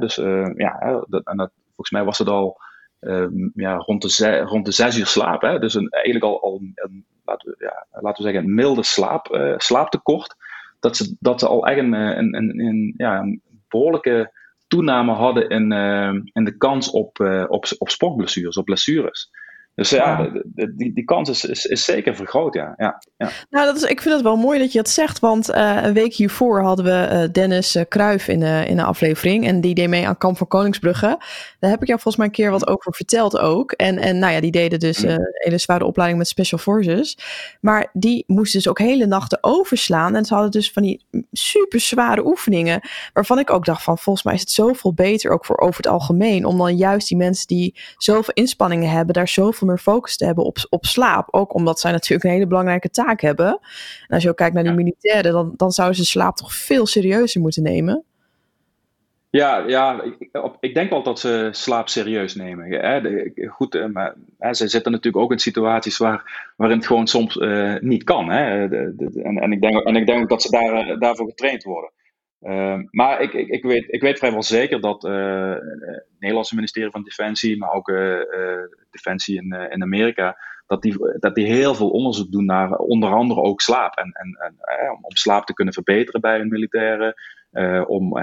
[0.00, 0.14] dus
[0.56, 2.60] ja, dat, en dat, volgens mij was het al
[2.98, 6.60] eh, ja, rond, de rond de zes uur slaap, hè, dus een, eigenlijk al, al
[6.74, 10.36] een, laten, we, ja, laten we zeggen, een milde slaap, slaaptekort,
[10.80, 13.24] dat ze, dat ze al echt een, een, ja,
[13.68, 14.32] behoorlijke
[14.68, 15.72] toename hadden in,
[16.32, 19.30] in de kans op, op, op sportblessures, op blessures.
[19.78, 22.74] Dus ja, die, die kans is, is, is zeker vergroot, ja.
[22.76, 23.30] ja, ja.
[23.50, 25.92] Nou, dat is, ik vind het wel mooi dat je dat zegt, want eh, een
[25.92, 29.74] week hiervoor hadden we eh, Dennis uh, Kruijf in de, in de aflevering en die
[29.74, 31.20] deed mee aan Kamp van Koningsbrugge.
[31.58, 33.72] Daar heb ik jou volgens mij een keer wat over verteld ook.
[33.72, 37.18] En, en nou ja, die deden dus eh, een hele zware opleiding met Special Forces.
[37.60, 41.80] Maar die moesten dus ook hele nachten overslaan en ze hadden dus van die super
[41.80, 42.80] zware oefeningen,
[43.12, 45.92] waarvan ik ook dacht van volgens mij is het zoveel beter ook voor over het
[45.92, 50.24] algemeen, om dan juist die mensen die zoveel inspanningen hebben, daar zoveel meer focus te
[50.24, 51.28] hebben op, op slaap.
[51.30, 53.46] Ook omdat zij natuurlijk een hele belangrijke taak hebben.
[54.06, 56.86] En als je ook kijkt naar die militairen, dan, dan zouden ze slaap toch veel
[56.86, 58.02] serieuzer moeten nemen.
[59.30, 62.70] Ja, ja ik, ik denk wel dat ze slaap serieus nemen.
[62.70, 63.00] Hè?
[63.48, 67.38] Goed, eh, maar hè, ze zitten natuurlijk ook in situaties waar, waarin het gewoon soms
[67.38, 68.30] eh, niet kan.
[68.30, 68.68] Hè?
[68.68, 70.74] De, de- de- en, en, ik denk, ook- en ik denk ook dat ze daar,
[70.88, 71.90] eh, daarvoor getraind worden.
[72.40, 76.90] Ehm, maar ik, ik, ik, weet, ik weet vrijwel zeker dat eh, het Nederlandse ministerie
[76.90, 78.18] van Defensie, maar ook eh,
[78.90, 83.40] Defensie in, in Amerika, dat die, dat die heel veel onderzoek doen naar onder andere
[83.40, 83.96] ook slaap.
[83.96, 87.14] En, en, en, om, om slaap te kunnen verbeteren bij hun militairen.
[87.86, 88.18] om,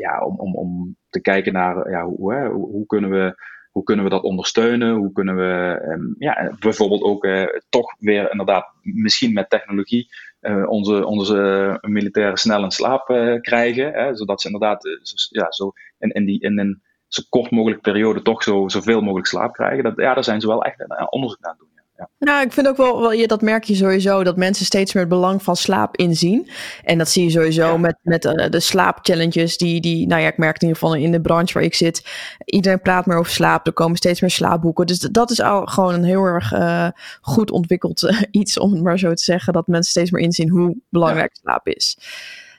[0.00, 3.34] ja, om, om, om te kijken naar ja, hoe, hoe, kunnen we,
[3.70, 4.94] hoe kunnen we dat ondersteunen?
[4.94, 7.26] Hoe kunnen we ehm, ja, bijvoorbeeld ook
[7.68, 10.08] toch weer inderdaad misschien met technologie
[10.44, 13.92] eh, onze, onze militairen snel in slaap eh, krijgen.
[13.92, 17.80] Hè, zodat ze inderdaad eh, zo, ja, zo in, die, in een zo kort mogelijk
[17.80, 19.84] periode toch zo, zoveel mogelijk slaap krijgen.
[19.84, 21.73] Dat, ja, daar zijn ze wel echt onderzoek naar aan doen.
[21.96, 22.08] Ja.
[22.18, 25.12] Nou, ik vind ook wel, wel dat merk je sowieso, dat mensen steeds meer het
[25.12, 26.50] belang van slaap inzien.
[26.84, 27.76] En dat zie je sowieso Ja.
[27.76, 31.12] met, met eh, de slaapchallenges die, die, nou ja, ik merk in ieder geval in
[31.12, 32.06] de branche waar ik zit.
[32.44, 34.86] Iedereen praat meer over slaap, er komen steeds meer slaapboeken.
[34.86, 36.88] Dus dat is al gewoon een heel erg eh,
[37.20, 40.48] goed ontwikkeld eh, iets, om het maar zo te zeggen, dat mensen steeds meer inzien
[40.50, 41.98] hoe belangrijk slaap is.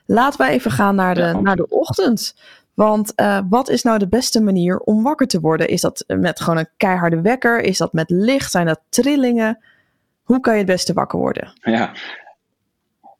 [0.05, 2.35] Laten we even gaan naar de, naar de ochtend.
[2.75, 5.67] Want eh, wat is nou de beste manier om wakker te worden?
[5.67, 7.61] Is dat met gewoon een keiharde wekker?
[7.61, 8.51] Is dat met licht?
[8.51, 9.59] Zijn dat trillingen?
[10.23, 11.53] Hoe kan je het beste wakker worden?
[11.61, 11.91] Ja,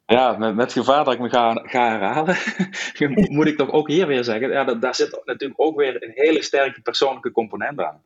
[0.06, 2.36] ja met, gevaar dat ik me ga, ga herhalen,
[3.36, 6.42] moet ik toch ook hier weer zeggen, ja, daar zit natuurlijk ook weer een hele
[6.42, 8.02] sterke persoonlijke component aan.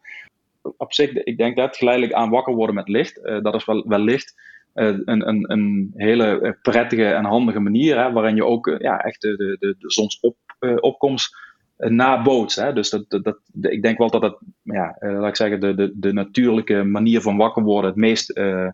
[0.76, 3.84] Op zich, ik denk dat geleidelijk aan wakker worden met licht, eh, dat is wel,
[3.88, 4.34] wellicht
[4.72, 8.78] eh, een, een, een hele eh, prettige en handige manier, hè, waarin je ook eh,
[8.78, 12.56] ja, echt de, de, de, de zonsopkomst eh, nabootst.
[12.56, 12.72] Hè.
[12.72, 15.74] Dus dat, dat, dat, ik denk wel dat het, ja, eh, laat ik zeggen, de,
[15.74, 18.66] de, de natuurlijke manier van wakker worden het meest, eh,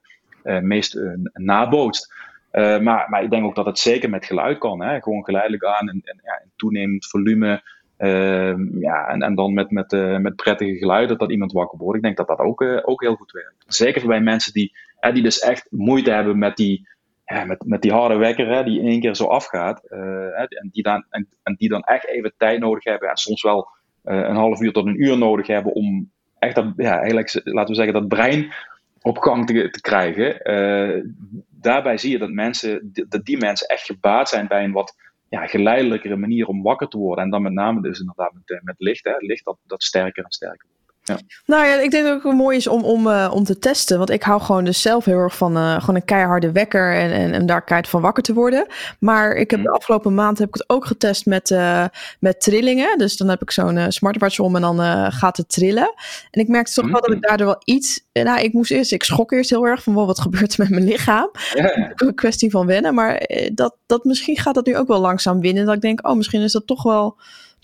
[0.42, 2.14] eh, meest eh, nabootst.
[2.52, 4.82] Maar, maar ik denk ook dat het zeker met geluid kan.
[4.82, 5.00] Hè?
[5.00, 7.62] Gewoon geleidelijk aan en, en ja, toenemend volume.
[7.98, 11.96] Uh, ja, en, en dan met, met, met prettige geluiden dat iemand wakker wordt.
[11.96, 13.64] Ik denk dat dat ook, ook heel goed werkt.
[13.66, 14.76] Zeker bij mensen die,
[15.12, 16.88] die dus echt moeite hebben met die,
[17.26, 19.82] met, met die harde wekker hè, die één keer zo afgaat.
[19.90, 23.08] Uh, en, die dan, en, en die dan echt even tijd nodig hebben.
[23.08, 23.68] En soms wel
[24.04, 27.70] uh, een half uur tot een uur nodig hebben om echt dat, ja, eigenlijk, laten
[27.70, 28.52] we zeggen, dat brein
[29.00, 30.50] op gang te, te krijgen.
[30.50, 31.04] Uh,
[31.50, 34.94] daarbij zie je dat, mensen, dat die mensen echt gebaat zijn bij een wat
[35.28, 37.24] ja, geleidelijkere manier om wakker te worden.
[37.24, 39.04] En dan met name dus inderdaad met, met licht.
[39.04, 39.14] Hè.
[39.18, 40.75] Licht dat, dat sterker en sterker wordt.
[41.06, 41.18] Ja.
[41.46, 43.98] Nou ja, ik denk dat het ook mooi is om, om, uh, om te testen.
[43.98, 47.10] Want ik hou gewoon dus zelf heel erg van uh, gewoon een keiharde wekker en,
[47.10, 48.66] en, en daar keihard van wakker te worden.
[48.98, 49.64] Maar ik heb Mm.
[49.66, 51.84] de afgelopen maand heb ik het ook getest met, uh,
[52.20, 52.98] met trillingen.
[52.98, 55.94] Dus dan heb ik zo'n smartwatch om en dan gaat het trillen.
[56.30, 56.92] En ik merkte toch Mm.
[56.92, 58.04] wel dat ik daardoor wel iets...
[58.12, 60.70] Nou, ik moest eerst, ik schrok eerst heel erg van wow, wat gebeurt er met
[60.70, 61.30] mijn lichaam.
[61.54, 61.92] Ja.
[61.94, 62.94] Een kwestie van wennen.
[62.94, 65.64] Maar eh, dat, dat misschien gaat dat nu ook wel langzaam winnen.
[65.66, 67.16] Dat ik denk, oh, misschien is dat toch wel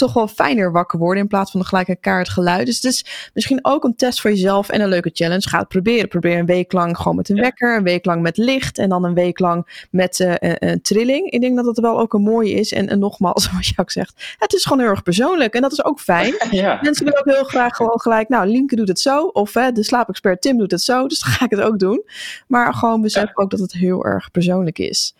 [0.02, 2.66] toch wel fijner wakker worden in plaats van gelijk een kaart geluid.
[2.66, 5.48] Dus het is misschien ook een test voor jezelf en een leuke challenge.
[5.48, 6.08] Ga het proberen.
[6.08, 7.42] Probeer een week lang gewoon met een Ja.
[7.42, 10.82] wekker, een week lang met licht en dan een week lang met uh, een, een,
[10.82, 11.30] trilling.
[11.30, 12.72] Ik denk dat dat wel ook een mooie is.
[12.72, 15.72] En, en nogmaals, zoals je ook zegt, het is gewoon heel erg persoonlijk en dat
[15.72, 16.34] is ook fijn.
[16.50, 16.78] Ja.
[16.82, 19.24] Mensen willen ook heel graag gewoon gelijk, nou, Linke doet het zo.
[19.24, 21.06] Of hè, de slaapexpert Tim doet het zo.
[21.08, 22.04] Dus dan ga ik het ook doen.
[22.46, 23.30] Maar gewoon besef Ja.
[23.34, 25.14] ook dat het heel erg persoonlijk is.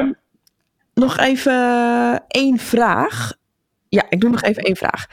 [0.00, 0.16] Um,
[0.94, 3.32] Nog even één vraag.
[3.90, 5.06] Ja, ik doe nog even één vraag.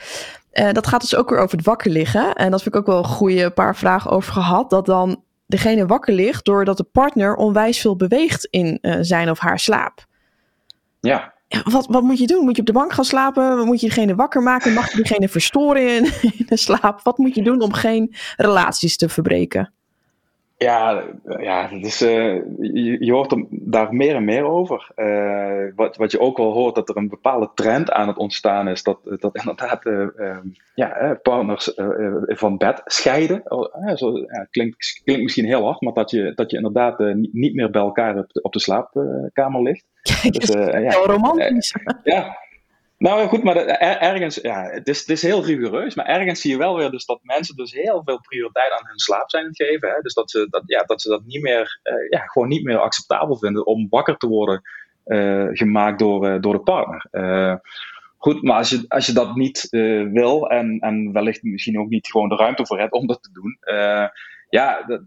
[0.52, 2.34] Uh, dat gaat dus ook weer over het wakker liggen.
[2.34, 4.70] En dat vind ik ook wel een goede paar vragen over gehad.
[4.70, 9.38] Dat dan degene wakker ligt doordat de partner onwijs veel beweegt in uh, zijn of
[9.38, 10.06] haar slaap.
[11.00, 11.34] Ja.
[11.64, 12.44] Wat, wat moet je doen?
[12.44, 13.66] Moet je op de bank gaan slapen?
[13.66, 14.72] Moet je degene wakker maken?
[14.72, 16.04] Mag je degene verstoren in,
[16.38, 17.00] in de slaap?
[17.02, 19.72] Wat moet je doen om geen relaties te verbreken?
[20.58, 21.04] Ja,
[21.38, 24.90] ja is, eh, je, je hoort er daar meer en meer over.
[24.94, 28.68] Eh, wat, wat je ook wel hoort, dat er een bepaalde trend aan het ontstaan
[28.68, 28.82] is.
[28.82, 31.72] Dat, dat inderdaad eh, ehm, ja, partners
[32.26, 33.42] van bed scheiden.
[33.44, 34.12] Oh, zo,
[34.50, 36.98] klinkt, klinkt misschien heel hard, maar dat je, dat je inderdaad
[37.32, 39.84] niet, meer bij elkaar op de, op de slaapkamer ligt.
[40.02, 41.74] Kijk, Dus, dat is ja, romantisch.
[42.02, 42.36] ja.
[42.98, 46.50] Nou goed, maar er- ergens, ja, het is, het is heel rigoureus, maar ergens zie
[46.50, 49.48] je wel weer dus dat mensen dus heel veel prioriteit aan hun slaap zijn aan
[49.48, 49.88] het geven.
[49.88, 50.00] Hè?
[50.00, 52.78] Dus dat ze dat, ja, dat ze dat niet meer, eh, ja, gewoon niet meer
[52.78, 54.62] acceptabel vinden om wakker te worden
[55.04, 57.06] eh, gemaakt door, eh, door de partner.
[58.16, 59.66] Goed, maar als je, als je dat niet
[60.12, 63.30] wil en, en wellicht misschien ook niet gewoon de ruimte voor hebt om dat te
[63.32, 63.58] doen,
[64.48, 65.02] ja, dat,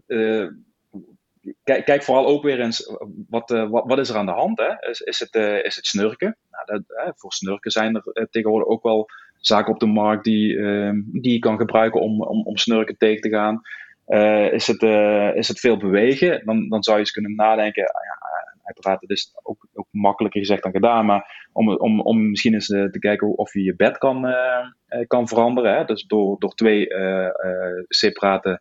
[1.62, 2.96] kijk, vooral ook weer eens,
[3.28, 4.58] wat, eh, wat, wat is er aan de hand?
[4.58, 4.88] Hè?
[4.88, 6.36] Is, is, het, eh, is het snurken?
[6.50, 10.58] Nou, dat, voor snurken zijn er eh, tegenwoordig ook wel zaken op de markt die,
[10.58, 13.60] ehm, die je kan gebruiken om, om, om snurken tegen te gaan.
[14.06, 16.42] Eh, is, het, eh, is het veel bewegen?
[16.44, 17.84] Dan, dan zou je eens kunnen nadenken.
[17.84, 18.22] ah ja,
[18.62, 22.68] uiteraard, het is ook, ook makkelijker gezegd dan gedaan, maar om, om, om misschien eens
[22.68, 25.76] eh, te kijken of je je bed kan, eh, eh, kan veranderen.
[25.76, 25.84] Hè?
[25.84, 28.56] Dus door, door twee eh, eh, separate eh,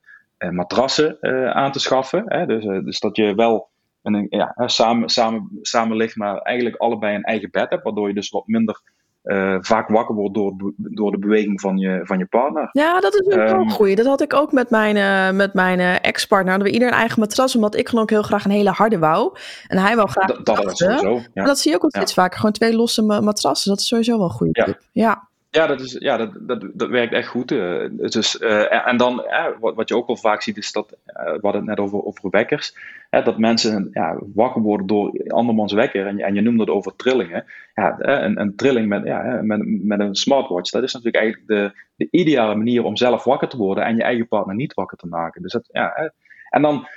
[0.50, 2.24] matrassen eh, aan te schaffen.
[2.26, 2.46] Hè?
[2.46, 3.70] Dus, eh, dus dat je wel
[4.02, 8.14] een, ja, samen, samen, samen ligt, maar eigenlijk allebei een eigen bed hebt, waardoor je
[8.14, 8.82] dus wat minder
[9.22, 12.70] eh, vaak wakker wordt door, door de beweging van je, van je partner.
[12.72, 13.60] Ja, dat is ook wel Ehm.
[13.60, 13.96] een goeie.
[13.96, 16.50] Dat had ik ook met mijn, eh, met mijn eh, ex-partner.
[16.50, 19.00] Hadden we ieder een eigen matras, omdat ik gewoon ook heel graag een hele harde
[19.00, 19.36] wou.
[19.68, 21.14] En hij wou graag Dat, dat sowieso.
[21.16, 21.22] Ja.
[21.34, 22.36] Maar dat zie je ook wel steeds vaker.
[22.38, 23.70] Gewoon twee losse ma- matrassen.
[23.70, 24.80] Dat is sowieso wel een goede tip.
[24.92, 25.04] Ja.
[25.04, 27.52] Ja, dat, is, ja dat, dat, dat werkt echt goed.
[27.52, 27.86] eh.
[27.92, 31.40] dus, eh, en- dan, eh, wat, wat je ook wel vaak ziet, is dat, we
[31.42, 32.76] hadden het net over, over wekkers,
[33.10, 36.08] dat mensen ja, wakker worden door andermans wekker.
[36.08, 37.46] En en je noemde het over trillingen.
[37.74, 41.82] Ja, een, een trilling met, ja, met, met een smartwatch, dat is natuurlijk eigenlijk de,
[41.96, 45.08] de ideale manier om zelf wakker te worden en je eigen partner niet wakker te
[45.08, 45.42] maken.
[45.42, 46.12] Dus dat, ja.
[46.50, 46.88] En dan,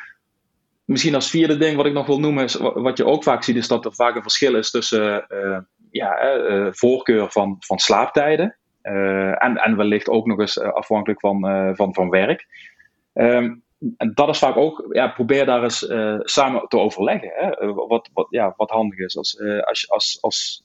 [0.84, 3.42] misschien als vierde ding wat ik nog wil noemen, is, wa- wat je ook vaak
[3.42, 5.26] ziet, is dat er vaak een verschil is tussen
[5.94, 8.56] ja, eh, eh, voorkeur van, van slaaptijden.
[8.82, 11.40] eh, en, en wellicht ook nog eens afhankelijk van,
[11.76, 12.46] van, van werk.
[13.12, 13.54] Ehm,
[13.96, 15.86] en dat is vaak ook, ja, probeer daar eens
[16.20, 17.32] samen te overleggen.
[17.34, 17.72] Hè?
[17.72, 19.16] Wat, wat, ja, wat handig is.
[19.16, 20.64] Als, als, als, als,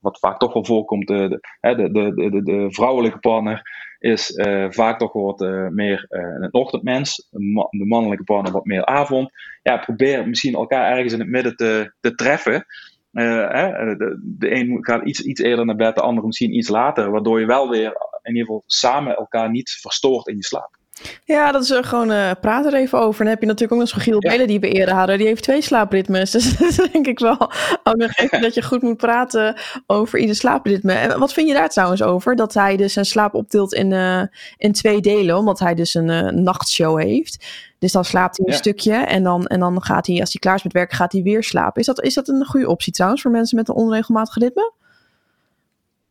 [0.00, 3.62] wat vaak toch wel voorkomt, de, de, de, de, de, vrouwelijke partner
[3.98, 4.32] is
[4.68, 7.28] vaak toch wat meer een ochtendmens.
[7.70, 9.30] De mannelijke partner wat meer avond.
[9.62, 12.66] Ja, probeer misschien elkaar ergens in het midden te, te treffen.
[13.12, 16.68] Eh, hè, de, de een gaat iets, iets eerder naar bed, de ander misschien iets
[16.68, 17.10] later.
[17.10, 20.76] Waardoor je wel weer in ieder geval samen elkaar niet verstoort in je slaap.
[21.24, 23.12] Ja, dat is eh, gewoon eh praat er even over.
[23.20, 24.30] En dan heb je natuurlijk ook nog zo'n Giel Ja.
[24.30, 25.18] Belen die we eerder hadden.
[25.18, 26.30] Die heeft twee slaapritmes.
[26.42, 27.40] Dus dat is denk ik wel
[27.82, 30.92] ook nog even dat je goed moet praten over ieder slaapritme.
[30.92, 32.36] En wat vind je daar trouwens over?
[32.36, 34.22] Dat hij dus zijn slaap opdeelt in, eh,
[34.56, 35.36] in twee delen.
[35.36, 37.46] Omdat hij dus een nachtshow heeft.
[37.78, 38.58] Dus dan slaapt hij een Ja.
[38.58, 38.94] stukje.
[38.94, 41.42] En dan, en dan gaat hij, als hij klaar is met werken, gaat hij weer
[41.42, 41.80] slapen.
[41.80, 44.72] Is dat, is dat een goede optie trouwens voor mensen met een onregelmatig ritme?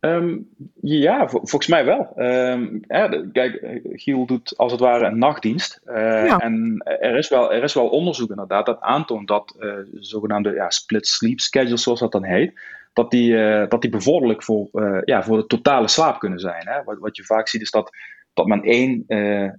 [0.02, 0.38] Ehm,
[0.80, 2.12] ja, vol- volgens mij wel.
[2.16, 5.80] Ehm, ja, kijk, Giel doet als het ware een nachtdienst.
[5.84, 5.94] Eh,
[6.26, 6.38] Ja.
[6.38, 10.70] En er is, wel, er is wel onderzoek inderdaad dat aantoont dat eh, zogenaamde ja,
[10.70, 12.60] split sleep schedules, zoals dat dan heet,
[12.92, 14.68] dat die, eh, dat die bevorderlijk voor,
[15.04, 16.68] ja, voor de totale slaap kunnen zijn.
[16.68, 16.82] Hè?
[16.84, 17.90] Wat, wat je vaak ziet is dat,
[18.32, 19.04] dat men één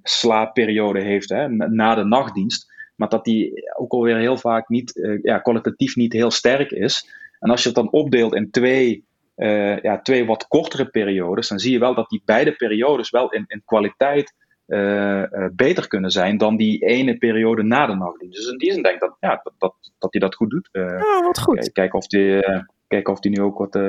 [0.03, 5.37] slaapperiode heeft hè, na- de nachtdienst, maar dat die ook alweer heel vaak niet, ja,
[5.39, 7.09] kwalitatief niet heel sterk is.
[7.39, 11.59] En als je het dan opdeelt in twee eh, ja, twee wat kortere periodes, dan
[11.59, 14.33] zie je wel dat die beide periodes wel in, in kwaliteit
[14.65, 18.37] eh, eh, beter kunnen zijn dan die ene periode na de nachtdienst.
[18.37, 20.69] Dus in die zin denk ik dat, ja, dat, dat, dat hij dat goed doet.
[20.71, 21.55] Ja, wat goed.
[21.59, 23.79] Kijk- Kijken of hij kijken of die nu ook wat,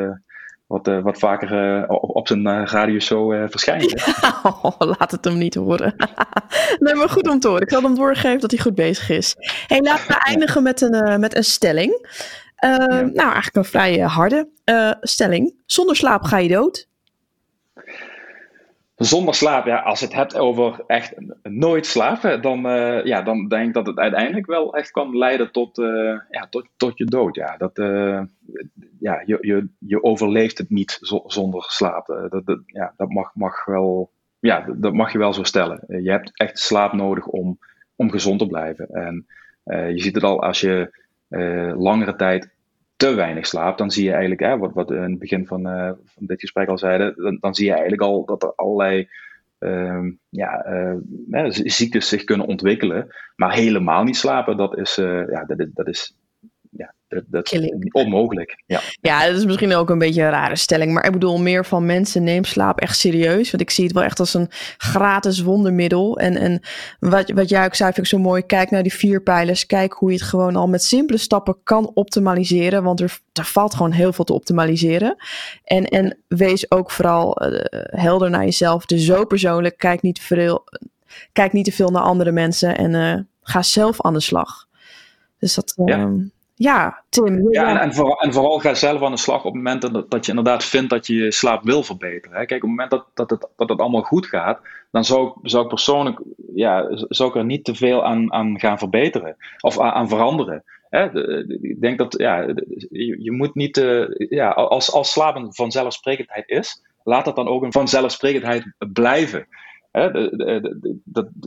[0.67, 3.95] wat, wat vaker op, zijn uh, radioshow verschijnt.
[4.63, 5.95] Oh, laat het hem niet horen.
[6.79, 7.63] nee, maar goed om te horen.
[7.63, 9.35] Ik zal hem doorgeven dat hij goed bezig is.
[9.67, 12.07] Hey, laten we eindigen met een, met een stelling.
[12.55, 15.55] Eh, Nou, eigenlijk een vrij eh, harde eh, stelling.
[15.67, 16.89] Zonder slaap ga je dood.
[18.97, 22.61] Zonder slaap, ja, als je het hebt over echt nooit slapen, dan,
[23.05, 25.77] ja, dan denk ik dat het uiteindelijk wel echt kan leiden tot,
[26.31, 27.35] ja, tot, tot je dood.
[27.37, 27.73] Ja, dat,
[29.01, 32.07] ja, je, je, je overleeft het niet zo- zonder slaap.
[32.07, 35.85] Dat, dat, ja, dat, mag, mag wel, ja, dat- mag je wel zo stellen.
[36.03, 37.59] Je hebt echt slaap nodig om,
[37.97, 38.89] om gezond te blijven.
[38.89, 39.27] En
[39.95, 41.03] je ziet het al als je
[41.35, 42.53] eh, langere tijd
[42.97, 45.91] te weinig slaapt, dan zie je eigenlijk, hè, wat, wat in het begin van, eh,
[46.05, 49.09] van dit gesprek al zeiden, dan, dan zie je eigenlijk al dat er allerlei
[49.59, 53.15] ehm, ja, eh, ziektes zich kunnen ontwikkelen.
[53.37, 56.17] Maar helemaal niet slapen, dat is, ja, dat, dat is,
[57.15, 57.95] dat, dat is Killing.
[57.95, 58.63] onmogelijk.
[58.67, 58.81] Ja.
[59.01, 60.93] Ja, dat is misschien ook een beetje een rare stelling.
[60.93, 63.51] Maar ik bedoel meer van mensen neem slaap echt serieus.
[63.51, 66.19] Want ik zie het wel echt als een gratis wondermiddel.
[66.19, 66.61] En, en
[66.99, 68.43] wat, wat jij ook zei, vind ik zo mooi.
[68.43, 69.67] Kijk naar die vier pijlers.
[69.67, 72.83] Kijk hoe je het gewoon al met simpele stappen kan optimaliseren.
[72.83, 75.17] Want er, er valt gewoon heel veel te optimaliseren.
[75.65, 78.87] En, en wees ook vooral eh, helder naar jezelf.
[78.87, 79.79] Dus zo persoonlijk.
[79.79, 80.65] Kijk niet, veel,
[81.33, 82.77] kijk niet te veel naar andere mensen.
[82.77, 84.67] En eh, ga zelf aan de slag.
[85.39, 85.73] Dus dat...
[85.85, 86.11] Ja.
[86.55, 87.53] Ja, Tim.
[87.53, 90.11] Ja, en, en, vooral, en vooral ga zelf aan de slag op het moment dat,
[90.11, 92.39] dat je inderdaad vindt dat je je slaap wil verbeteren.
[92.39, 92.47] Hè.
[92.47, 95.35] Kijk, op het moment dat, dat, het, dat het allemaal goed gaat, dan zou ik,
[95.43, 96.21] zou ik persoonlijk
[96.55, 100.65] ja, zou ik er niet te veel aan, aan gaan verbeteren of aan, aan veranderen.
[100.89, 101.05] Hè.
[101.63, 102.41] Ik denk dat ja,
[103.19, 107.63] je moet niet, eh, ja, als, als slaap een vanzelfsprekendheid is, laat dat dan ook
[107.63, 109.47] een vanzelfsprekendheid blijven.
[109.95, 110.09] Hè,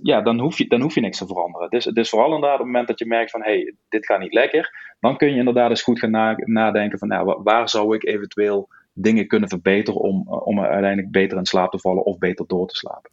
[0.04, 1.70] ja, dan, hoef je, dan hoef je niks te veranderen.
[1.70, 4.34] Dus, dus vooral inderdaad op het moment dat je merkt van hey, dit gaat niet
[4.34, 7.96] lekker, dan kun je inderdaad eens goed gaan na- nadenken van nou, wa- waar zou
[7.96, 12.18] ik eventueel dingen kunnen verbeteren om, eh, om uiteindelijk beter in slaap te vallen of
[12.18, 13.12] beter door te slapen.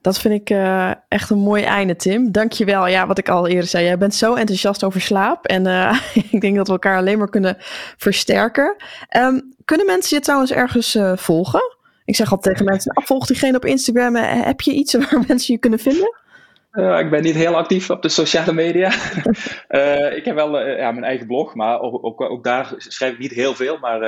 [0.00, 2.32] Dat vind ik eh, echt een mooi einde, Tim.
[2.32, 2.86] Dankjewel.
[2.86, 5.46] Ja, wat ik al eerder zei, jij bent zo enthousiast over slaap.
[5.46, 5.98] En eh,
[6.30, 7.56] ik denk dat we elkaar alleen maar kunnen
[7.96, 8.76] versterken.
[9.08, 11.80] Ehm, kunnen mensen je trouwens ergens volgen?
[12.12, 14.16] Ik zeg altijd tegen mensen, nou, volg diegene op Instagram.
[14.16, 16.14] Eh, heb je iets waar mensen je kunnen vinden?
[16.72, 18.90] Eh, ik ben niet heel actief op de sociale media.
[19.68, 23.18] Eh, ik heb wel ja, mijn eigen blog, maar ook, ook, ook daar schrijf ik
[23.18, 23.78] niet heel veel.
[23.78, 24.00] Maar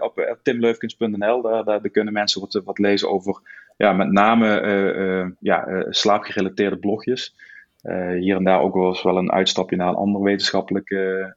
[0.00, 3.40] op eh, timleufkens.nl, daar, daar, daar kunnen mensen wat, wat lezen over
[3.76, 7.34] ja, met name ja, slaapgerelateerde blogjes.
[7.82, 11.20] Eh, hier en daar ook wel eens wel een uitstapje naar een ander wetenschappelijk eh,
[11.20, 11.28] eh,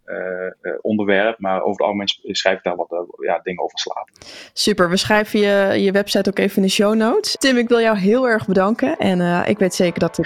[0.81, 1.39] onderwerp.
[1.39, 4.09] Maar over het algemeen schrijf ik daar wat ja, dingen over slaap.
[4.53, 7.35] Super, we schrijven je, je website ook even in de show notes.
[7.37, 8.97] Tim, ik wil jou heel erg bedanken.
[8.97, 10.25] En ik weet zeker dat ik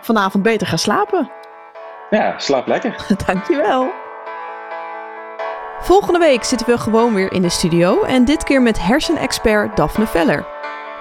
[0.00, 1.30] vanavond beter ga slapen.
[2.10, 3.06] Ja, slaap lekker.
[3.26, 3.90] Dankjewel.
[5.80, 10.06] Volgende week zitten we gewoon weer in de studio en dit keer met hersenexpert Daphne
[10.06, 10.46] Veller.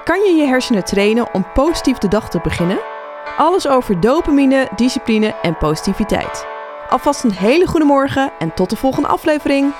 [0.03, 2.94] Kan je je hersenen trainen om positief de dag te beginnen?
[3.37, 6.45] Alles over dopamine, discipline en positiviteit.
[6.89, 9.73] Alvast een hele goede morgen en tot de volgende aflevering.